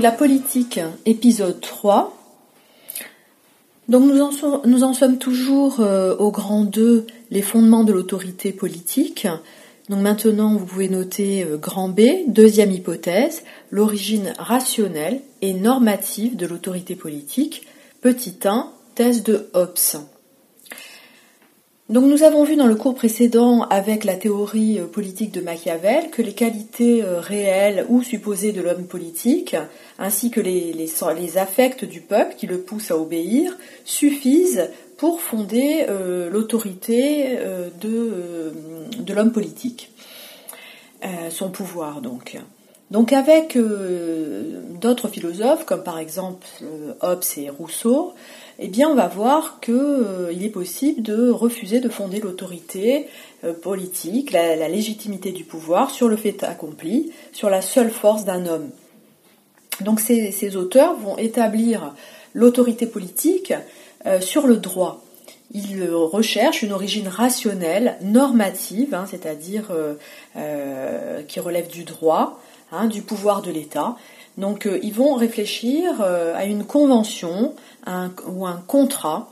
La 0.00 0.12
politique, 0.12 0.80
épisode 1.04 1.60
3. 1.60 2.16
Donc 3.90 4.04
nous 4.04 4.22
en, 4.22 4.66
nous 4.66 4.82
en 4.82 4.94
sommes 4.94 5.18
toujours 5.18 5.80
euh, 5.80 6.16
au 6.16 6.30
grand 6.30 6.64
2, 6.64 7.06
les 7.30 7.42
fondements 7.42 7.84
de 7.84 7.92
l'autorité 7.92 8.50
politique. 8.50 9.28
Donc 9.90 10.00
maintenant, 10.00 10.54
vous 10.54 10.64
pouvez 10.64 10.88
noter 10.88 11.44
euh, 11.44 11.58
grand 11.58 11.90
B, 11.90 12.00
deuxième 12.28 12.72
hypothèse, 12.72 13.42
l'origine 13.70 14.32
rationnelle 14.38 15.20
et 15.42 15.52
normative 15.52 16.34
de 16.34 16.46
l'autorité 16.46 16.94
politique. 16.94 17.66
Petit 18.00 18.38
1, 18.42 18.70
thèse 18.94 19.22
de 19.22 19.50
Hobbes. 19.52 19.76
Donc 21.90 22.04
nous 22.04 22.22
avons 22.22 22.44
vu 22.44 22.54
dans 22.54 22.68
le 22.68 22.76
cours 22.76 22.94
précédent 22.94 23.62
avec 23.64 24.04
la 24.04 24.14
théorie 24.14 24.78
euh, 24.78 24.86
politique 24.86 25.32
de 25.32 25.40
Machiavel 25.40 26.10
que 26.10 26.22
les 26.22 26.34
qualités 26.34 27.02
euh, 27.02 27.18
réelles 27.18 27.84
ou 27.88 28.04
supposées 28.04 28.52
de 28.52 28.60
l'homme 28.60 28.86
politique, 28.86 29.56
ainsi 29.98 30.30
que 30.30 30.40
les, 30.40 30.72
les, 30.72 31.36
affects 31.36 31.84
du 31.84 32.00
peuple 32.00 32.36
qui 32.36 32.46
le 32.46 32.60
poussent 32.60 32.92
à 32.92 32.96
obéir, 32.96 33.58
suffisent 33.84 34.70
pour 34.98 35.20
fonder 35.20 35.86
euh, 35.88 36.30
l'autorité 36.30 37.38
de, 37.80 38.52
de 38.96 39.12
l'homme 39.12 39.32
politique, 39.32 39.90
son 41.30 41.50
pouvoir 41.50 42.00
donc. 42.00 42.38
Donc 42.90 43.12
avec 43.12 43.56
d'autres 44.80 45.08
philosophes, 45.08 45.64
comme 45.64 45.84
par 45.84 45.98
exemple 45.98 46.46
Hobbes 47.00 47.24
et 47.36 47.48
Rousseau, 47.48 48.14
eh 48.62 48.68
bien 48.68 48.88
on 48.90 48.94
va 48.94 49.08
voir 49.08 49.58
qu'il 49.60 49.74
euh, 49.74 50.30
est 50.30 50.50
possible 50.50 51.00
de 51.00 51.30
refuser 51.30 51.80
de 51.80 51.88
fonder 51.88 52.20
l'autorité 52.20 53.08
euh, 53.42 53.54
politique, 53.54 54.32
la, 54.32 54.68
légitimité 54.68 55.32
du 55.32 55.44
pouvoir 55.44 55.90
sur 55.90 56.08
le 56.08 56.16
fait 56.16 56.44
accompli, 56.44 57.10
sur 57.32 57.48
la 57.48 57.62
seule 57.62 57.90
force 57.90 58.26
d'un 58.26 58.44
homme. 58.46 58.68
Donc 59.80 59.98
ces, 59.98 60.56
auteurs 60.56 60.94
vont 60.94 61.16
établir 61.16 61.94
l'autorité 62.34 62.86
politique 62.86 63.54
euh, 64.04 64.20
sur 64.20 64.46
le 64.46 64.58
droit. 64.58 65.02
Ils 65.52 65.90
recherchent 65.90 66.62
une 66.62 66.72
origine 66.72 67.08
rationnelle, 67.08 67.96
normative, 68.02 68.94
hein, 68.94 69.06
c'est-à-dire 69.10 69.72
qui 71.26 71.40
relève 71.40 71.66
du 71.66 71.82
droit, 71.82 72.40
hein, 72.72 72.86
du 72.86 73.02
pouvoir 73.02 73.42
de 73.42 73.50
l'État. 73.50 73.96
Donc 74.38 74.68
ils 74.82 74.94
vont 74.94 75.14
réfléchir 75.14 76.00
à 76.00 76.44
une 76.44 76.64
convention, 76.64 77.54
ou 78.26 78.46
un 78.46 78.62
contrat 78.66 79.28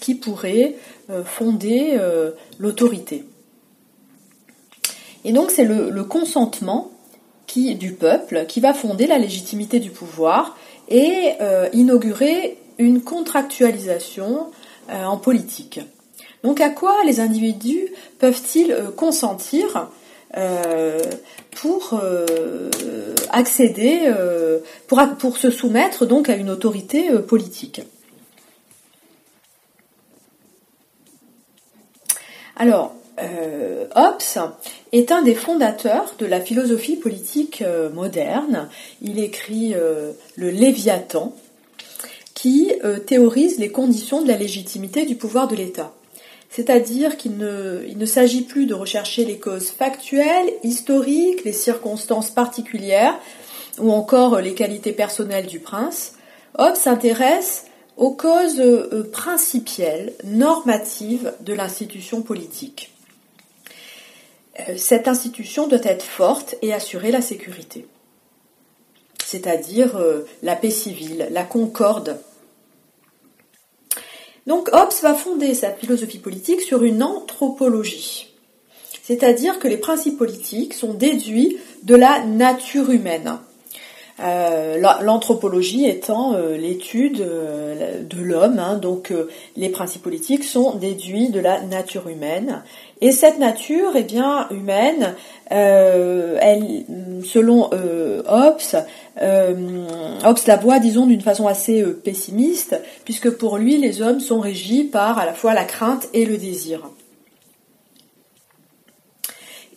qui 0.00 0.14
pourrait 0.14 0.76
euh, 1.10 1.24
fonder 1.24 1.96
euh, 1.98 2.32
l'autorité. 2.58 3.24
Et 5.24 5.32
donc 5.32 5.50
c'est 5.50 5.64
le, 5.64 6.04
consentement 6.04 6.90
du 7.56 7.92
peuple 7.92 8.44
qui 8.46 8.60
va 8.60 8.72
fonder 8.72 9.08
la 9.08 9.18
légitimité 9.18 9.80
du 9.80 9.90
pouvoir 9.90 10.56
et 10.88 11.32
euh, 11.40 11.68
inaugurer 11.72 12.56
une 12.78 13.02
contractualisation 13.02 14.46
en 14.88 15.16
politique. 15.16 15.80
Donc 16.44 16.60
à 16.60 16.70
quoi 16.70 16.94
les 17.04 17.18
individus 17.18 17.88
peuvent-ils 18.20 18.74
consentir 18.96 19.88
pour 20.32 22.00
accéder, 23.30 24.00
euh, 24.06 24.58
pour, 24.86 25.36
se 25.36 25.50
soumettre 25.50 26.06
donc 26.06 26.28
à 26.28 26.34
une 26.34 26.50
autorité 26.50 27.10
euh, 27.10 27.20
politique. 27.20 27.82
Alors, 32.56 32.94
euh, 33.20 33.86
Hobbes 33.94 34.52
est 34.92 35.12
un 35.12 35.22
des 35.22 35.34
fondateurs 35.34 36.14
de 36.18 36.26
la 36.26 36.40
philosophie 36.40 36.96
politique 36.96 37.64
moderne. 37.94 38.68
Il 39.00 39.18
écrit 39.18 39.74
le 39.74 40.50
Léviathan, 40.50 41.34
qui 42.34 42.72
théorise 43.06 43.58
les 43.58 43.70
conditions 43.70 44.22
de 44.22 44.28
la 44.28 44.36
légitimité 44.36 45.04
du 45.04 45.16
pouvoir 45.16 45.48
de 45.48 45.56
l'État. 45.56 45.92
C'est-à-dire 46.50 47.16
qu'il 47.16 47.36
ne, 47.36 48.06
s'agit 48.06 48.42
plus 48.42 48.66
de 48.66 48.74
rechercher 48.74 49.24
les 49.24 49.38
causes 49.38 49.68
factuelles, 49.68 50.50
historiques, 50.62 51.44
les 51.44 51.52
circonstances 51.52 52.30
particulières 52.30 53.18
ou 53.78 53.92
encore 53.92 54.40
les 54.40 54.54
qualités 54.54 54.92
personnelles 54.92 55.46
du 55.46 55.60
prince. 55.60 56.14
Hobbes 56.56 56.76
s'intéresse 56.76 57.66
aux 57.96 58.12
causes 58.12 58.60
euh, 58.60 59.08
principielles, 59.12 60.14
normatives 60.24 61.34
de 61.40 61.52
l'institution 61.52 62.22
politique. 62.22 62.94
Euh, 64.60 64.76
cette 64.76 65.06
institution 65.06 65.66
doit 65.66 65.84
être 65.84 66.02
forte 66.02 66.56
et 66.62 66.72
assurer 66.72 67.10
la 67.10 67.20
sécurité, 67.20 67.86
c'est-à-dire 69.24 69.96
euh, 69.96 70.26
la 70.42 70.56
paix 70.56 70.70
civile, 70.70 71.28
la 71.30 71.44
concorde 71.44 72.18
donc 74.48 74.70
Hobbes 74.72 74.94
va 75.02 75.14
fonder 75.14 75.54
sa 75.54 75.70
philosophie 75.70 76.18
politique 76.18 76.62
sur 76.62 76.82
une 76.82 77.02
anthropologie, 77.02 78.34
c'est-à-dire 79.02 79.58
que 79.58 79.68
les 79.68 79.76
principes 79.76 80.16
politiques 80.16 80.72
sont 80.72 80.94
déduits 80.94 81.58
de 81.82 81.94
la 81.94 82.24
nature 82.24 82.90
humaine. 82.90 83.38
Euh, 84.20 84.78
l'anthropologie 85.00 85.86
étant 85.86 86.34
euh, 86.34 86.56
l'étude 86.56 87.20
euh, 87.20 88.02
de 88.02 88.20
l'homme, 88.20 88.58
hein, 88.58 88.76
donc 88.76 89.12
les 89.56 89.68
principes 89.68 90.02
politiques 90.02 90.42
sont 90.42 90.74
déduits 90.74 91.28
de 91.28 91.38
la 91.38 91.60
nature 91.62 92.08
humaine. 92.08 92.62
Et 93.00 93.12
cette 93.12 93.38
nature, 93.38 93.92
eh 93.94 94.02
bien, 94.02 94.48
humaine, 94.50 95.14
elle, 95.50 96.84
selon 97.24 97.70
Hobbes, 98.26 98.84
Hobbes 100.24 100.38
la 100.46 100.56
voit, 100.56 100.80
disons, 100.80 101.06
d'une 101.06 101.20
façon 101.20 101.46
assez 101.46 101.84
pessimiste, 101.84 102.80
puisque 103.04 103.30
pour 103.30 103.56
lui, 103.56 103.78
les 103.78 104.02
hommes 104.02 104.18
sont 104.18 104.40
régis 104.40 104.84
par 104.90 105.18
à 105.18 105.26
la 105.26 105.32
fois 105.32 105.54
la 105.54 105.64
crainte 105.64 106.08
et 106.12 106.24
le 106.24 106.38
désir. 106.38 106.90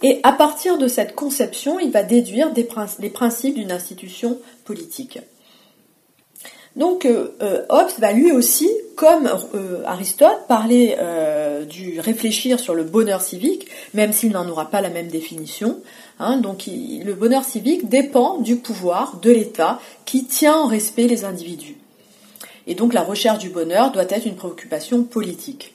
Et 0.03 0.19
à 0.23 0.31
partir 0.31 0.77
de 0.77 0.87
cette 0.87 1.15
conception, 1.15 1.79
il 1.79 1.91
va 1.91 2.03
déduire 2.03 2.51
des 2.51 2.67
les 2.99 3.09
principes 3.09 3.55
d'une 3.55 3.71
institution 3.71 4.39
politique. 4.65 5.19
Donc 6.75 7.05
euh, 7.05 7.35
euh, 7.41 7.65
Hobbes 7.69 7.91
va 7.99 8.13
lui 8.13 8.31
aussi, 8.31 8.69
comme 8.95 9.29
euh, 9.55 9.83
Aristote, 9.85 10.47
parler 10.47 10.97
du 11.69 11.99
réfléchir 11.99 12.59
sur 12.59 12.73
le 12.73 12.83
bonheur 12.83 13.21
civique, 13.21 13.67
même 13.93 14.13
s'il 14.13 14.31
n'en 14.31 14.47
aura 14.47 14.69
pas 14.69 14.81
la 14.81 14.89
même 14.89 15.07
définition. 15.07 15.79
Hein. 16.19 16.37
donc 16.37 16.65
le 16.67 17.13
bonheur 17.13 17.43
civique 17.43 17.89
dépend 17.89 18.37
du 18.37 18.57
pouvoir 18.57 19.17
de 19.21 19.31
l'État 19.31 19.79
qui 20.05 20.25
tient 20.25 20.55
en 20.55 20.67
respect 20.67 21.07
les 21.07 21.25
individus. 21.25 21.77
Et 22.67 22.75
donc 22.75 22.93
la 22.93 23.01
recherche 23.01 23.39
du 23.39 23.49
bonheur 23.49 23.91
doit 23.91 24.03
être 24.03 24.25
une 24.25 24.35
préoccupation 24.35 25.03
politique. 25.03 25.73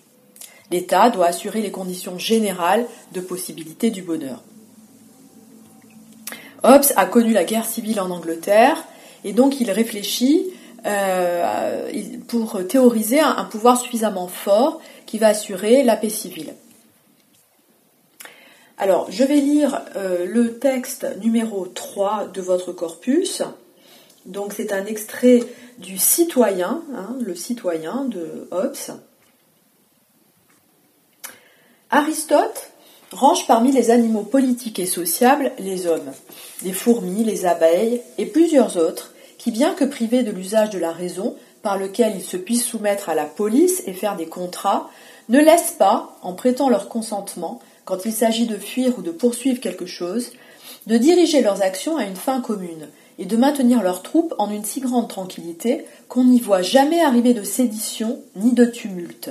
L'État 0.70 1.10
doit 1.10 1.26
assurer 1.26 1.62
les 1.62 1.70
conditions 1.70 2.18
générales 2.18 2.86
de 3.12 3.20
possibilité 3.20 3.90
du 3.90 4.02
bonheur. 4.02 4.42
Hobbes 6.62 6.92
a 6.96 7.06
connu 7.06 7.32
la 7.32 7.44
guerre 7.44 7.66
civile 7.66 8.00
en 8.00 8.10
Angleterre 8.10 8.84
et 9.24 9.32
donc 9.32 9.60
il 9.60 9.70
réfléchit 9.70 10.46
euh, 10.84 11.90
pour 12.28 12.66
théoriser 12.66 13.20
un, 13.20 13.44
pouvoir 13.44 13.80
suffisamment 13.80 14.28
fort 14.28 14.80
qui 15.04 15.18
va 15.18 15.28
assurer 15.28 15.82
la 15.82 15.96
paix 15.96 16.10
civile. 16.10 16.54
Alors, 18.78 19.10
je 19.10 19.24
vais 19.24 19.36
lire 19.36 19.80
euh, 19.96 20.26
le 20.26 20.58
texte 20.58 21.06
numéro 21.22 21.66
3 21.66 22.28
de 22.28 22.42
votre 22.42 22.72
corpus. 22.72 23.42
Donc, 24.26 24.52
c'est 24.52 24.72
un 24.72 24.84
extrait 24.84 25.40
du 25.78 25.96
citoyen, 25.96 26.82
hein, 26.94 27.16
le 27.20 27.34
citoyen 27.34 28.04
de 28.04 28.48
Hobbes. 28.50 29.00
Aristote 31.90 32.72
range 33.12 33.46
parmi 33.46 33.70
les 33.70 33.90
animaux 33.90 34.24
politiques 34.24 34.80
et 34.80 34.86
sociables 34.86 35.52
les 35.60 35.86
hommes, 35.86 36.10
les 36.64 36.72
fourmis, 36.72 37.22
les 37.22 37.46
abeilles 37.46 38.02
et 38.18 38.26
plusieurs 38.26 38.76
autres 38.76 39.14
qui, 39.38 39.52
bien 39.52 39.72
que 39.72 39.84
privés 39.84 40.24
de 40.24 40.32
l'usage 40.32 40.70
de 40.70 40.80
la 40.80 40.90
raison, 40.90 41.36
par 41.62 41.78
lequel 41.78 42.16
ils 42.16 42.24
se 42.24 42.36
puissent 42.36 42.64
soumettre 42.64 43.08
à 43.08 43.14
la 43.14 43.24
police 43.24 43.84
et 43.86 43.92
faire 43.92 44.16
des 44.16 44.26
contrats, 44.26 44.90
ne 45.28 45.38
laissent 45.38 45.76
pas, 45.78 46.18
en 46.22 46.32
prêtant 46.32 46.68
leur 46.68 46.88
consentement, 46.88 47.60
quand 47.84 48.04
il 48.04 48.12
s'agit 48.12 48.46
de 48.46 48.56
fuir 48.56 48.98
ou 48.98 49.02
de 49.02 49.12
poursuivre 49.12 49.60
quelque 49.60 49.86
chose, 49.86 50.32
de 50.88 50.96
diriger 50.96 51.40
leurs 51.40 51.62
actions 51.62 51.96
à 51.96 52.04
une 52.04 52.16
fin 52.16 52.40
commune, 52.40 52.88
et 53.20 53.26
de 53.26 53.36
maintenir 53.36 53.82
leurs 53.82 54.02
troupes 54.02 54.34
en 54.38 54.50
une 54.50 54.64
si 54.64 54.80
grande 54.80 55.08
tranquillité 55.08 55.86
qu'on 56.08 56.24
n'y 56.24 56.40
voit 56.40 56.62
jamais 56.62 57.00
arriver 57.00 57.32
de 57.32 57.44
sédition 57.44 58.20
ni 58.34 58.52
de 58.52 58.64
tumulte. 58.64 59.30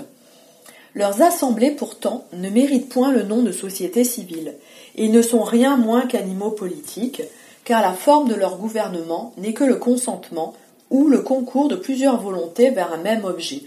Leurs 0.96 1.22
assemblées, 1.22 1.72
pourtant, 1.72 2.24
ne 2.32 2.50
méritent 2.50 2.88
point 2.88 3.12
le 3.12 3.24
nom 3.24 3.44
de 3.44 3.52
société 3.52 4.06
civile, 4.06 4.56
et 4.96 5.10
ne 5.10 5.22
sont 5.22 5.44
rien 5.44 5.76
moins 5.76 6.08
qu'animaux 6.08 6.52
politiques, 6.52 7.22
car 7.66 7.82
la 7.82 7.92
forme 7.92 8.30
de 8.30 8.36
leur 8.36 8.58
gouvernement 8.58 9.34
n'est 9.38 9.54
que 9.54 9.66
le 9.66 9.76
consentement 9.76 10.54
ou 10.90 11.08
le 11.08 11.22
concours 11.22 11.68
de 11.68 11.76
plusieurs 11.76 12.22
volontés 12.22 12.70
vers 12.70 12.94
un 12.94 12.98
même 12.98 13.26
objet, 13.26 13.64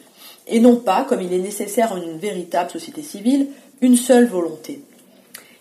et 0.47 0.59
non 0.59 0.77
pas, 0.77 1.05
comme 1.05 1.21
il 1.21 1.35
est 1.35 1.39
nécessaire 1.39 1.93
en 1.93 2.01
une 2.01 2.19
véritable 2.19 2.71
société 2.71 3.03
civile, 3.03 3.49
une 3.83 3.99
seule 3.99 4.27
volonté. 4.27 4.83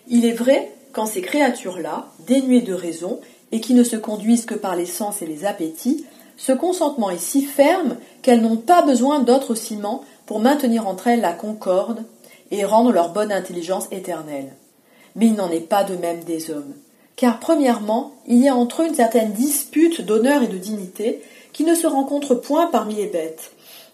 Il 0.08 0.24
est 0.24 0.32
vrai 0.32 0.72
qu'en 0.92 1.04
ces 1.04 1.20
créatures-là, 1.20 2.06
dénuées 2.26 2.62
de 2.62 2.72
raison, 2.72 3.20
et 3.52 3.60
qui 3.60 3.74
ne 3.74 3.84
se 3.84 3.96
conduisent 3.96 4.46
que 4.46 4.54
par 4.54 4.74
les 4.74 4.86
sens 4.86 5.20
et 5.20 5.26
les 5.26 5.44
appétits, 5.44 6.06
ce 6.38 6.52
consentement 6.52 7.10
est 7.10 7.18
si 7.18 7.42
ferme 7.42 7.96
qu'elles 8.22 8.40
n'ont 8.40 8.56
pas 8.56 8.82
besoin 8.82 9.18
d'autres 9.18 9.54
ciments 9.54 10.04
pour 10.28 10.40
maintenir 10.40 10.86
entre 10.86 11.06
elles 11.06 11.22
la 11.22 11.32
concorde 11.32 12.04
et 12.50 12.66
rendre 12.66 12.92
leur 12.92 13.14
bonne 13.14 13.32
intelligence 13.32 13.88
éternelle. 13.90 14.52
Mais 15.16 15.28
il 15.28 15.34
n'en 15.34 15.50
est 15.50 15.60
pas 15.60 15.84
de 15.84 15.96
même 15.96 16.22
des 16.22 16.50
hommes. 16.50 16.74
Car 17.16 17.40
premièrement, 17.40 18.12
il 18.26 18.36
y 18.36 18.46
a 18.46 18.54
entre 18.54 18.82
eux 18.82 18.88
une 18.88 18.94
certaine 18.94 19.32
dispute 19.32 20.02
d'honneur 20.02 20.42
et 20.42 20.48
de 20.48 20.58
dignité 20.58 21.22
qui 21.54 21.64
ne 21.64 21.74
se 21.74 21.86
rencontre 21.86 22.34
point 22.34 22.66
parmi 22.66 22.96
les 22.96 23.06
bêtes. 23.06 23.52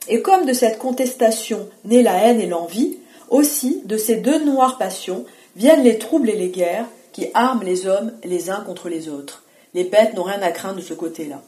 Et 0.09 0.23
comme 0.23 0.45
de 0.45 0.53
cette 0.53 0.79
contestation 0.79 1.69
naît 1.85 2.03
la 2.03 2.17
haine 2.17 2.41
et 2.41 2.49
l'envie, 2.49 2.99
aussi 3.31 3.83
de 3.85 3.97
ces 3.97 4.17
deux 4.17 4.45
noires 4.45 4.77
passions 4.77 5.25
viennent 5.55 5.85
les 5.85 5.99
troubles 5.99 6.31
et 6.31 6.37
les 6.37 6.51
guerres 6.51 6.89
qui 7.13 7.29
arment 7.35 7.63
les 7.63 7.87
hommes 7.87 8.13
les 8.25 8.51
uns 8.51 8.61
contre 8.63 8.89
les 8.89 9.09
autres. 9.09 9.45
Les 9.73 9.85
bêtes 9.85 10.15
n'ont 10.15 10.25
rien 10.25 10.43
à 10.43 10.51
craindre 10.51 10.79
de 10.79 10.83
ce 10.83 10.95
côté-là. 10.95 11.43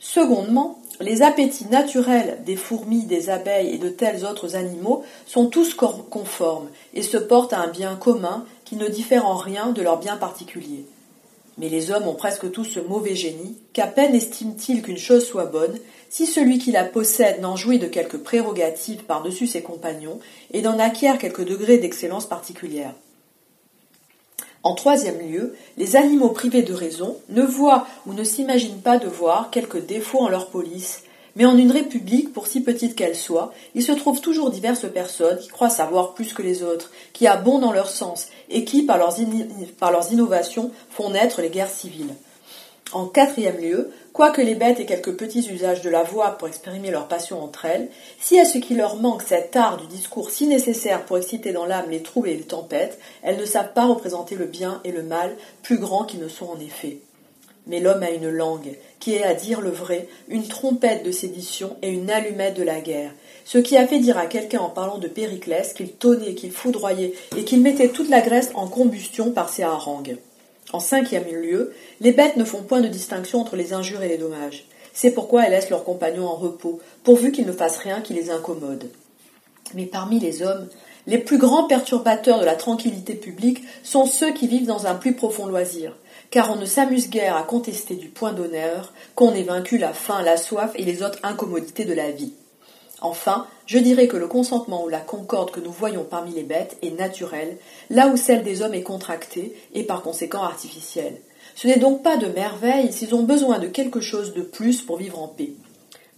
Secondement, 0.00 0.78
les 0.98 1.20
appétits 1.20 1.66
naturels 1.66 2.38
des 2.46 2.56
fourmis, 2.56 3.04
des 3.04 3.28
abeilles 3.28 3.74
et 3.74 3.78
de 3.78 3.90
tels 3.90 4.24
autres 4.24 4.56
animaux 4.56 5.04
sont 5.26 5.46
tous 5.46 5.74
conformes 5.74 6.70
et 6.94 7.02
se 7.02 7.18
portent 7.18 7.52
à 7.52 7.60
un 7.60 7.68
bien 7.68 7.96
commun 7.96 8.46
qui 8.64 8.76
ne 8.76 8.88
diffère 8.88 9.26
en 9.26 9.36
rien 9.36 9.72
de 9.72 9.82
leur 9.82 9.98
bien 9.98 10.16
particulier. 10.16 10.86
Mais 11.58 11.68
les 11.68 11.90
hommes 11.90 12.08
ont 12.08 12.14
presque 12.14 12.50
tous 12.50 12.64
ce 12.64 12.80
mauvais 12.80 13.14
génie 13.14 13.58
qu'à 13.74 13.86
peine 13.86 14.14
estiment-ils 14.14 14.80
qu'une 14.80 14.96
chose 14.96 15.26
soit 15.26 15.44
bonne 15.44 15.78
si 16.08 16.26
celui 16.26 16.58
qui 16.58 16.72
la 16.72 16.84
possède 16.84 17.42
n'en 17.42 17.56
jouit 17.56 17.78
de 17.78 17.86
quelques 17.86 18.18
prérogatives 18.18 19.04
par-dessus 19.04 19.46
ses 19.46 19.62
compagnons 19.62 20.18
et 20.52 20.62
n'en 20.62 20.78
acquiert 20.78 21.18
quelques 21.18 21.44
degrés 21.44 21.76
d'excellence 21.76 22.26
particulière. 22.26 22.94
En 24.62 24.74
troisième 24.74 25.18
lieu, 25.20 25.54
les 25.78 25.96
animaux 25.96 26.28
privés 26.28 26.62
de 26.62 26.74
raison 26.74 27.16
ne 27.30 27.42
voient 27.42 27.86
ou 28.06 28.12
ne 28.12 28.24
s'imaginent 28.24 28.82
pas 28.82 28.98
de 28.98 29.08
voir 29.08 29.50
quelques 29.50 29.84
défauts 29.86 30.20
en 30.20 30.28
leur 30.28 30.48
police, 30.48 31.02
mais 31.36 31.46
en 31.46 31.56
une 31.56 31.70
république, 31.70 32.32
pour 32.32 32.46
si 32.46 32.60
petite 32.60 32.94
qu'elle 32.94 33.16
soit, 33.16 33.52
il 33.74 33.82
se 33.82 33.92
trouve 33.92 34.20
toujours 34.20 34.50
diverses 34.50 34.86
personnes 34.92 35.38
qui 35.38 35.48
croient 35.48 35.70
savoir 35.70 36.12
plus 36.12 36.34
que 36.34 36.42
les 36.42 36.62
autres, 36.62 36.90
qui 37.14 37.26
abondent 37.26 37.62
dans 37.62 37.72
leur 37.72 37.88
sens, 37.88 38.28
et 38.50 38.64
qui, 38.64 38.82
par 38.82 38.98
leurs, 38.98 39.16
par 39.78 39.92
leurs 39.92 40.12
innovations, 40.12 40.70
font 40.90 41.10
naître 41.10 41.40
les 41.40 41.50
guerres 41.50 41.70
civiles. 41.70 42.14
En 42.92 43.06
quatrième 43.06 43.58
lieu, 43.58 43.90
quoique 44.12 44.40
les 44.40 44.56
bêtes 44.56 44.80
aient 44.80 44.86
quelques 44.86 45.16
petits 45.16 45.48
usages 45.48 45.80
de 45.80 45.90
la 45.90 46.02
voix 46.02 46.32
pour 46.32 46.48
exprimer 46.48 46.90
leur 46.90 47.06
passion 47.06 47.40
entre 47.40 47.64
elles, 47.64 47.88
si 48.18 48.40
à 48.40 48.44
ce 48.44 48.58
qui 48.58 48.74
leur 48.74 48.96
manque 48.96 49.22
cet 49.22 49.54
art 49.54 49.76
du 49.76 49.86
discours 49.86 50.30
si 50.30 50.48
nécessaire 50.48 51.04
pour 51.04 51.16
exciter 51.16 51.52
dans 51.52 51.66
l'âme 51.66 51.90
les 51.90 52.02
troubles 52.02 52.30
et 52.30 52.36
les 52.36 52.42
tempêtes, 52.42 52.98
elles 53.22 53.36
ne 53.36 53.44
savent 53.44 53.72
pas 53.74 53.86
représenter 53.86 54.34
le 54.34 54.46
bien 54.46 54.80
et 54.82 54.90
le 54.90 55.04
mal 55.04 55.36
plus 55.62 55.78
grands 55.78 56.04
qu'ils 56.04 56.18
ne 56.18 56.28
sont 56.28 56.48
en 56.48 56.58
effet. 56.58 56.98
Mais 57.68 57.78
l'homme 57.78 58.02
a 58.02 58.10
une 58.10 58.28
langue, 58.28 58.76
qui 58.98 59.14
est 59.14 59.22
à 59.22 59.34
dire 59.34 59.60
le 59.60 59.70
vrai, 59.70 60.08
une 60.26 60.48
trompette 60.48 61.04
de 61.04 61.12
sédition 61.12 61.76
et 61.82 61.90
une 61.90 62.10
allumette 62.10 62.56
de 62.56 62.64
la 62.64 62.80
guerre, 62.80 63.12
ce 63.44 63.58
qui 63.58 63.76
a 63.76 63.86
fait 63.86 64.00
dire 64.00 64.18
à 64.18 64.26
quelqu'un 64.26 64.60
en 64.60 64.70
parlant 64.70 64.98
de 64.98 65.06
Périclès 65.06 65.74
qu'il 65.74 65.92
tonnait, 65.92 66.34
qu'il 66.34 66.50
foudroyait 66.50 67.14
et 67.36 67.44
qu'il 67.44 67.60
mettait 67.60 67.90
toute 67.90 68.08
la 68.08 68.20
Grèce 68.20 68.50
en 68.54 68.66
combustion 68.66 69.30
par 69.30 69.48
ses 69.48 69.62
harangues. 69.62 70.18
En 70.72 70.80
cinquième 70.80 71.24
lieu, 71.24 71.72
les 72.00 72.12
bêtes 72.12 72.36
ne 72.36 72.44
font 72.44 72.62
point 72.62 72.80
de 72.80 72.88
distinction 72.88 73.40
entre 73.40 73.56
les 73.56 73.72
injures 73.72 74.02
et 74.02 74.08
les 74.08 74.18
dommages. 74.18 74.66
C'est 74.92 75.12
pourquoi 75.12 75.44
elles 75.44 75.52
laissent 75.52 75.70
leurs 75.70 75.84
compagnons 75.84 76.26
en 76.26 76.36
repos, 76.36 76.80
pourvu 77.04 77.32
qu'ils 77.32 77.46
ne 77.46 77.52
fassent 77.52 77.78
rien 77.78 78.00
qui 78.00 78.14
les 78.14 78.30
incommode. 78.30 78.90
Mais 79.74 79.86
parmi 79.86 80.18
les 80.20 80.42
hommes, 80.42 80.68
les 81.06 81.18
plus 81.18 81.38
grands 81.38 81.64
perturbateurs 81.64 82.40
de 82.40 82.44
la 82.44 82.56
tranquillité 82.56 83.14
publique 83.14 83.62
sont 83.82 84.04
ceux 84.04 84.32
qui 84.32 84.46
vivent 84.46 84.66
dans 84.66 84.86
un 84.86 84.94
plus 84.94 85.14
profond 85.14 85.46
loisir, 85.46 85.96
car 86.30 86.50
on 86.52 86.56
ne 86.56 86.66
s'amuse 86.66 87.10
guère 87.10 87.36
à 87.36 87.42
contester 87.42 87.94
du 87.94 88.08
point 88.08 88.32
d'honneur 88.32 88.92
qu'on 89.14 89.32
ait 89.32 89.42
vaincu 89.42 89.78
la 89.78 89.92
faim, 89.92 90.22
la 90.22 90.36
soif 90.36 90.72
et 90.74 90.84
les 90.84 91.02
autres 91.02 91.18
incommodités 91.22 91.84
de 91.84 91.94
la 91.94 92.10
vie. 92.10 92.34
Enfin, 93.00 93.46
je 93.70 93.78
dirais 93.78 94.08
que 94.08 94.16
le 94.16 94.26
consentement 94.26 94.84
ou 94.84 94.88
la 94.88 94.98
concorde 94.98 95.52
que 95.52 95.60
nous 95.60 95.70
voyons 95.70 96.02
parmi 96.02 96.32
les 96.32 96.42
bêtes 96.42 96.76
est 96.82 96.90
naturel, 96.90 97.56
là 97.88 98.08
où 98.08 98.16
celle 98.16 98.42
des 98.42 98.62
hommes 98.62 98.74
est 98.74 98.82
contractée 98.82 99.54
et 99.74 99.84
par 99.84 100.02
conséquent 100.02 100.42
artificielle. 100.42 101.20
Ce 101.54 101.68
n'est 101.68 101.78
donc 101.78 102.02
pas 102.02 102.16
de 102.16 102.26
merveille 102.26 102.92
s'ils 102.92 103.14
ont 103.14 103.22
besoin 103.22 103.60
de 103.60 103.68
quelque 103.68 104.00
chose 104.00 104.34
de 104.34 104.42
plus 104.42 104.82
pour 104.82 104.96
vivre 104.96 105.22
en 105.22 105.28
paix. 105.28 105.52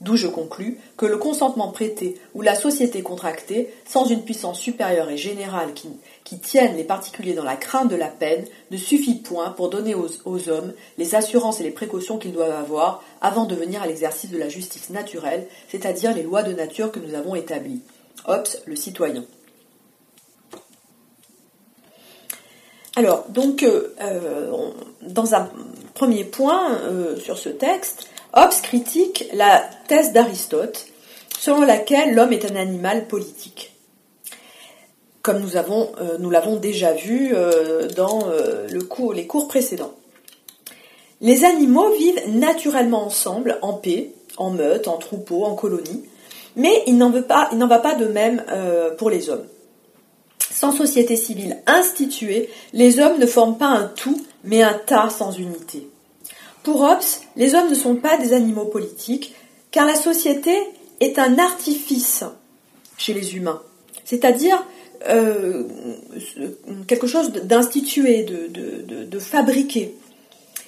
D'où 0.02 0.16
je 0.16 0.26
conclus 0.26 0.78
que 0.96 1.06
le 1.06 1.16
consentement 1.16 1.70
prêté 1.70 2.18
ou 2.34 2.42
la 2.42 2.56
société 2.56 3.02
contractée, 3.02 3.72
sans 3.88 4.04
une 4.04 4.24
puissance 4.24 4.58
supérieure 4.58 5.08
et 5.10 5.16
générale 5.16 5.74
qui, 5.74 6.38
tienne 6.40 6.76
les 6.76 6.82
particuliers 6.82 7.34
dans 7.34 7.44
la 7.44 7.56
crainte 7.56 7.88
de 7.88 7.94
la 7.94 8.08
peine, 8.08 8.44
ne 8.72 8.76
suffit 8.76 9.16
point 9.16 9.50
pour 9.50 9.70
donner 9.70 9.94
aux, 9.94 10.08
aux 10.24 10.48
hommes 10.48 10.72
les 10.98 11.14
assurances 11.14 11.60
et 11.60 11.64
les 11.64 11.70
précautions 11.70 12.18
qu'ils 12.18 12.32
doivent 12.32 12.50
avoir 12.50 13.04
avant 13.20 13.44
de 13.44 13.54
venir 13.54 13.80
à 13.80 13.86
l'exercice 13.86 14.30
de 14.30 14.38
la 14.38 14.48
justice 14.48 14.90
naturelle, 14.90 15.46
c'est-à-dire 15.68 16.14
les 16.14 16.22
lois 16.22 16.42
de 16.42 16.52
nature 16.52 16.90
que 16.90 16.98
nous 16.98 17.14
avons 17.14 17.36
établies. 17.36 17.82
Hobbes, 18.26 18.48
le 18.66 18.74
citoyen. 18.74 19.24
Alors, 22.96 23.24
donc, 23.28 23.62
euh, 23.62 23.94
euh, 24.02 24.52
dans 25.00 25.34
un 25.34 25.48
premier 25.94 26.24
point 26.24 26.72
euh, 26.72 27.16
sur 27.18 27.38
ce 27.38 27.48
texte, 27.48 28.08
Hobbes 28.34 28.62
critique 28.62 29.28
la 29.34 29.62
thèse 29.88 30.12
d'Aristote, 30.12 30.86
selon 31.38 31.62
laquelle 31.62 32.14
l'homme 32.14 32.32
est 32.32 32.50
un 32.50 32.56
animal 32.56 33.06
politique. 33.06 33.72
Comme 35.22 35.40
nous 35.40 35.50
nous 36.18 36.30
l'avons 36.30 36.56
déjà 36.56 36.92
vu 36.92 37.34
dans 37.94 38.26
le 38.70 39.12
les 39.12 39.26
cours 39.26 39.48
précédents. 39.48 39.92
Les 41.20 41.44
animaux 41.44 41.92
vivent 41.92 42.22
naturellement 42.28 43.04
ensemble, 43.06 43.58
en 43.62 43.74
paix, 43.74 44.12
en 44.36 44.50
meute, 44.50 44.88
en 44.88 44.96
troupeau, 44.96 45.44
en 45.44 45.54
colonie, 45.54 46.04
mais 46.56 46.82
il 46.86 46.96
n'en 46.98 47.10
va 47.10 47.22
pas 47.22 47.94
de 47.94 48.06
même 48.06 48.44
pour 48.98 49.10
les 49.10 49.30
hommes. 49.30 49.46
Sans 50.38 50.72
société 50.72 51.16
civile 51.16 51.62
instituée, 51.66 52.50
les 52.72 52.98
hommes 52.98 53.18
ne 53.18 53.26
forment 53.26 53.58
pas 53.58 53.66
un 53.66 53.86
tout, 53.86 54.20
mais 54.42 54.62
un 54.62 54.74
tas 54.74 55.10
sans 55.10 55.32
unité. 55.32 55.88
Pour 56.62 56.82
Hobbes, 56.82 57.02
les 57.36 57.54
hommes 57.54 57.70
ne 57.70 57.74
sont 57.74 57.96
pas 57.96 58.16
des 58.16 58.32
animaux 58.32 58.66
politiques, 58.66 59.34
car 59.70 59.86
la 59.86 59.94
société 59.94 60.56
est 61.00 61.18
un 61.18 61.38
artifice 61.38 62.24
chez 62.96 63.14
les 63.14 63.34
humains, 63.34 63.60
c'est-à-dire 64.04 64.64
euh, 65.08 65.64
quelque 66.86 67.06
chose 67.08 67.32
d'institué, 67.32 68.24
de, 68.24 69.18
fabriqué. 69.18 69.94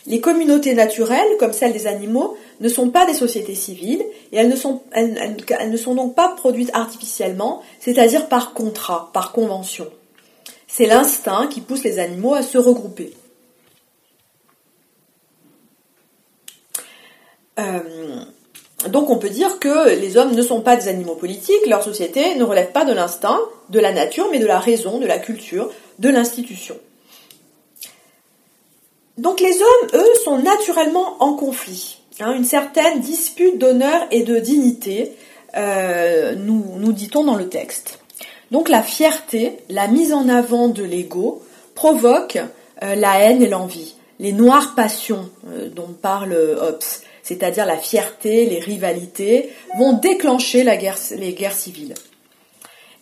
Les 0.07 0.21
communautés 0.21 0.75
naturelles, 0.75 1.37
comme 1.38 1.52
celles 1.52 1.73
des 1.73 1.87
animaux, 1.87 2.37
ne 2.61 2.68
sont 2.68 2.90
pas 2.90 3.07
des 3.07 3.14
sociétés 3.14 3.54
civiles 3.54 4.04
et 4.33 4.37
elles 4.37 4.49
ne 4.49 4.57
sont, 4.57 4.83
elles, 4.92 5.37
ne 5.71 5.76
sont 5.76 5.95
donc 5.95 6.14
pas 6.14 6.28
produites 6.28 6.71
artificiellement, 6.75 7.62
c'est-à-dire 7.80 8.28
par 8.28 8.52
contrat, 8.52 9.11
par 9.14 9.33
convention. 9.33 9.87
C'est 10.66 10.87
l'instinct 10.87 11.47
qui 11.47 11.61
pousse 11.61 11.85
les 11.85 11.99
animaux 11.99 12.35
à 12.35 12.42
se 12.42 12.59
regrouper. 12.59 13.14
Donc 18.88 19.11
on 19.11 19.16
peut 19.16 19.30
dire 19.30 19.58
que 19.58 19.90
les 19.90 20.16
hommes 20.16 20.34
ne 20.34 20.42
sont 20.42 20.61
pas 20.61 20.76
des 20.76 20.88
animaux 20.88 21.14
politiques, 21.14 21.66
leur 21.66 21.82
société 21.82 22.34
ne 22.34 22.44
relève 22.44 22.73
pas 22.73 22.84
de 22.84 22.92
l'instinct, 22.92 23.40
de 23.70 23.80
la 23.80 23.92
nature, 23.92 24.28
mais 24.30 24.38
de 24.38 24.46
la 24.46 24.58
raison, 24.58 24.99
de 24.99 25.06
la 25.06 25.18
culture, 25.18 25.70
de 25.99 26.08
l'institution. 26.08 26.76
Donc 29.18 29.40
les 29.40 29.62
hommes, 29.62 29.90
eux, 29.94 30.14
sont 30.25 30.38
naturellement 30.38 31.16
en 31.20 31.34
conflit. 31.34 31.99
Hein, 32.20 32.34
une 32.34 32.44
certaine 32.44 33.00
dispute 33.00 33.58
d'honneur 33.58 34.06
et 34.11 34.23
de 34.23 34.38
dignité, 34.38 35.12
euh, 35.56 36.34
nous, 36.34 36.92
dit-on 36.92 37.25
dans 37.25 37.37
le 37.37 37.49
texte. 37.49 38.00
Donc 38.50 38.68
la 38.68 38.82
fierté, 38.82 39.56
la 39.68 39.88
mise 39.88 40.12
en 40.12 40.28
avant 40.28 40.68
de 40.68 40.82
l'ego, 40.82 41.42
provoque 41.75 42.38
euh, 42.82 42.94
la 42.94 43.18
haine 43.20 43.42
et 43.42 43.49
l'envie, 43.49 43.94
les 44.20 44.32
noires 44.32 44.75
passions 44.75 45.28
euh, 45.49 45.68
dont 45.68 45.94
parle 46.00 46.32
Hobbes, 46.32 46.82
c'est-à-dire 47.25 47.66
la 47.66 47.78
fierté, 47.78 48.47
les 48.47 48.61
rivalités, 48.61 49.50
vont 49.76 49.95
déclencher 49.95 50.62
les 50.62 51.35
guerres 51.35 51.57
civiles. 51.57 51.95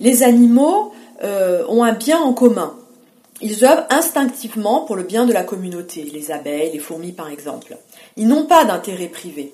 Les 0.00 0.22
animaux 0.22 0.92
ont 1.22 1.84
un 1.84 1.92
bien 1.92 2.18
en 2.18 2.32
commun, 2.32 2.74
ils 3.42 3.64
œuvrent 3.64 3.86
instinctivement 3.90 4.82
pour 4.82 4.94
le 4.94 5.02
bien 5.02 5.26
de 5.26 5.32
la 5.32 5.42
communauté, 5.42 6.04
les 6.04 6.30
abeilles, 6.30 6.70
les 6.72 6.78
fourmis 6.78 7.12
par 7.12 7.28
exemple. 7.28 7.76
Ils 8.16 8.28
n'ont 8.28 8.46
pas 8.46 8.64
d'intérêt 8.64 9.08
privé. 9.08 9.52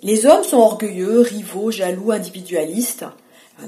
Les 0.00 0.24
hommes 0.26 0.44
sont 0.44 0.58
orgueilleux, 0.58 1.20
rivaux, 1.20 1.72
jaloux, 1.72 2.12
individualistes. 2.12 3.04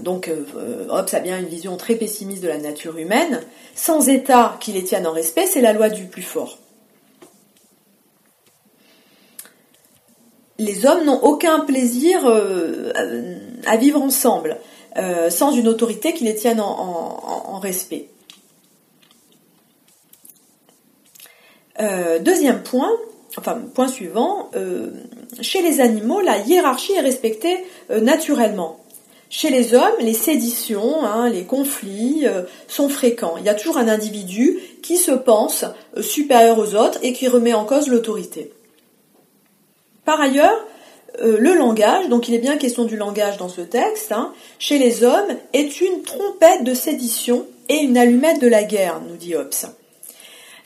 Donc 0.01 0.29
euh, 0.29 0.87
Hobbes 0.89 1.09
a 1.13 1.21
bien 1.21 1.39
une 1.39 1.47
vision 1.47 1.77
très 1.77 1.97
pessimiste 1.97 2.43
de 2.43 2.49
la 2.49 2.59
nature 2.59 2.97
humaine. 2.99 3.41
Sans 3.75 4.09
État 4.09 4.57
qui 4.61 4.73
les 4.73 4.85
tienne 4.85 5.07
en 5.07 5.13
respect, 5.13 5.47
c'est 5.47 5.61
la 5.61 5.73
loi 5.73 5.89
du 5.89 6.05
plus 6.05 6.23
fort. 6.23 6.59
Les 10.59 10.87
hommes 10.87 11.05
n'ont 11.05 11.23
aucun 11.23 11.61
plaisir 11.61 12.27
euh, 12.27 12.93
à 13.67 13.77
vivre 13.77 14.01
ensemble, 14.01 14.59
euh, 14.97 15.29
sans 15.29 15.53
une 15.53 15.69
autorité 15.69 16.15
qui 16.15 16.25
les 16.25 16.35
tienne 16.35 16.61
en 16.61 17.59
respect. 17.59 18.09
deuxième 22.21 22.63
point, 22.63 22.91
enfin 23.37 23.61
point 23.75 23.87
suivant, 23.87 24.51
chez 25.43 25.61
les 25.61 25.81
animaux, 25.81 26.23
la 26.23 26.39
hiérarchie 26.39 26.95
est 26.95 27.01
respectée 27.01 27.65
naturellement. 27.91 28.81
Chez 29.29 29.51
les 29.51 29.75
hommes, 29.75 29.99
les 30.01 30.15
séditions, 30.15 31.05
hein, 31.05 31.29
les 31.29 31.45
conflits 31.45 32.25
sont 32.67 32.89
fréquents. 32.89 33.37
Il 33.37 33.45
y 33.45 33.51
a 33.51 33.55
toujours 33.55 33.77
un 33.77 33.89
individu 33.89 34.59
qui 34.83 34.97
se 34.97 35.13
pense 35.13 35.67
supérieur 36.01 36.59
aux 36.59 36.75
autres 36.75 36.99
et 37.03 37.13
qui 37.13 37.29
remet 37.29 37.53
en 37.53 37.67
cause 37.67 37.89
l'autorité. 37.89 38.53
Par 40.07 40.21
ailleurs, 40.21 40.65
euh, 41.21 41.37
le 41.39 41.55
langage, 41.55 42.09
donc 42.09 42.29
il 42.29 42.35
est 42.35 42.39
bien 42.39 42.57
question 42.57 42.85
du 42.85 42.97
langage 42.97 43.37
dans 43.39 43.49
ce 43.49 43.61
texte, 43.61 44.13
hein, 44.13 44.33
chez 44.59 44.79
les 44.79 45.03
hommes, 45.03 45.37
est 45.53 45.81
une 45.81 46.03
trompette 46.03 46.63
de 46.63 46.75
sédition 46.75 47.45
et 47.69 47.79
une 47.79 47.99
allumette 47.99 48.41
de 48.41 48.47
la 48.47 48.63
guerre, 48.63 49.01
nous 49.07 49.17
dit 49.17 49.35
Hobbes. 49.35 49.51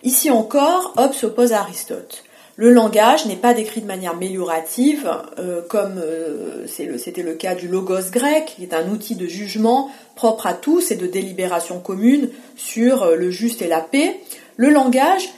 Ici 0.02 0.30
encore, 0.30 0.92
Hobbes 0.98 1.14
s'oppose 1.14 1.54
à 1.54 1.60
Aristote. 1.60 2.24
Le 2.56 2.70
langage 2.70 3.24
n'est 3.24 3.36
pas 3.36 3.54
décrit 3.54 3.80
de 3.80 3.86
manière 3.86 4.14
méliorative, 4.14 5.10
euh, 5.38 5.62
comme 5.66 5.98
euh, 6.04 6.66
c'était 6.66 7.22
le, 7.22 7.32
cas 7.32 7.54
du 7.54 7.66
logos 7.66 8.10
grec, 8.12 8.52
qui 8.56 8.64
est 8.64 8.74
un 8.74 8.90
outil 8.90 9.14
de 9.14 9.26
jugement 9.26 9.90
propre 10.16 10.46
à 10.46 10.52
tous 10.52 10.90
et 10.90 10.96
de 10.96 11.06
délibération 11.06 11.80
commune 11.80 12.28
sur 12.56 13.16
le 13.16 13.30
juste 13.30 13.62
et 13.62 13.68
la 13.68 13.80
paix. 13.80 14.20
Le 14.56 14.68
langage 14.68 15.30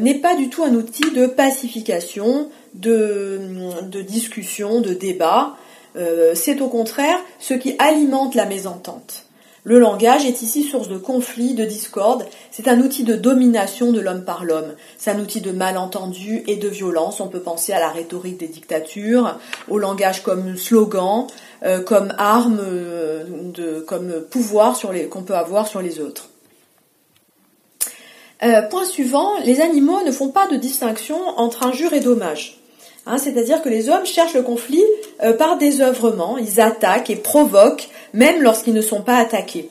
n'est 0.00 0.18
pas 0.18 0.36
du 0.36 0.48
tout 0.48 0.62
un 0.62 0.74
outil 0.74 1.10
de 1.14 1.26
pacification, 1.26 2.48
de, 2.74 4.02
discussion, 4.02 4.80
de 4.80 4.92
débat. 4.92 5.56
Euh, 5.96 6.32
c'est 6.34 6.60
au 6.60 6.68
contraire 6.68 7.18
ce 7.38 7.54
qui 7.54 7.76
alimente 7.78 8.34
la 8.34 8.46
mésentente. 8.46 9.26
Le 9.66 9.78
langage 9.78 10.26
est 10.26 10.42
ici 10.42 10.62
source 10.62 10.88
de 10.88 10.98
conflits, 10.98 11.54
de 11.54 11.64
discorde. 11.64 12.26
C'est 12.50 12.68
un 12.68 12.80
outil 12.80 13.02
de 13.02 13.16
domination 13.16 13.92
de 13.92 14.00
l'homme 14.00 14.24
par 14.24 14.44
l'homme. 14.44 14.74
C'est 14.98 15.10
un 15.10 15.18
outil 15.18 15.40
de 15.40 15.52
malentendu 15.52 16.42
et 16.46 16.56
de 16.56 16.68
violence. 16.68 17.20
On 17.20 17.28
peut 17.28 17.40
penser 17.40 17.72
à 17.72 17.80
la 17.80 17.88
rhétorique 17.88 18.36
des 18.36 18.48
dictatures, 18.48 19.38
au 19.68 19.78
langage 19.78 20.22
comme 20.22 20.58
slogan, 20.58 21.28
euh, 21.62 21.80
comme 21.80 22.12
arme, 22.18 22.60
euh, 22.60 23.80
comme 23.86 24.20
pouvoir 24.30 24.78
qu'on 25.08 25.22
peut 25.22 25.36
avoir 25.36 25.66
sur 25.66 25.80
les 25.80 25.98
autres. 25.98 26.28
point 28.68 28.84
suivant, 28.84 29.38
les 29.46 29.62
animaux 29.62 30.02
ne 30.04 30.12
font 30.12 30.28
pas 30.28 30.46
de 30.46 30.56
distinction 30.56 31.16
entre 31.38 31.64
injure 31.64 31.94
et 31.94 32.00
dommage. 32.00 32.60
Hein, 33.06 33.18
c'est-à-dire 33.18 33.60
que 33.62 33.68
les 33.68 33.90
hommes 33.90 34.06
cherchent 34.06 34.34
le 34.34 34.42
conflit 34.42 34.84
euh, 35.22 35.34
par 35.34 35.58
désœuvrement, 35.58 36.38
ils 36.38 36.60
attaquent 36.60 37.10
et 37.10 37.16
provoquent, 37.16 37.88
même 38.14 38.42
lorsqu'ils 38.42 38.72
ne 38.72 38.80
sont 38.80 39.02
pas 39.02 39.18
attaqués. 39.18 39.68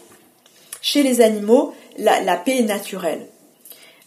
Chez 0.82 1.02
les 1.02 1.22
animaux, 1.22 1.74
la, 1.98 2.36
paix 2.38 2.60
est 2.60 2.64
naturelle. 2.64 3.28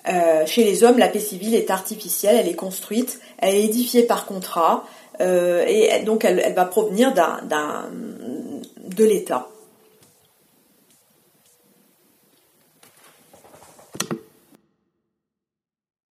Euh, 0.08 0.46
chez 0.46 0.62
les 0.62 0.84
hommes, 0.84 0.98
la 0.98 1.08
paix 1.08 1.18
civile 1.18 1.54
est 1.54 1.70
artificielle, 1.70 2.36
elle 2.38 2.48
est 2.48 2.54
construite, 2.54 3.20
elle 3.38 3.56
est 3.56 3.64
édifiée 3.64 4.04
par 4.04 4.26
contrat, 4.26 4.84
euh, 5.20 5.64
et 5.66 6.02
donc 6.04 6.24
elle, 6.24 6.54
va 6.54 6.64
provenir 6.64 7.12
de 7.12 9.04
l'État. 9.04 9.48